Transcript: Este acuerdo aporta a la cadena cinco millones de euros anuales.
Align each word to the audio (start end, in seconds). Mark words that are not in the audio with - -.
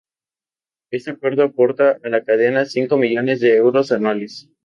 Este 0.89 1.11
acuerdo 1.11 1.43
aporta 1.43 1.99
a 2.03 2.09
la 2.09 2.23
cadena 2.23 2.65
cinco 2.65 2.97
millones 2.97 3.39
de 3.39 3.55
euros 3.55 3.91
anuales. 3.91 4.49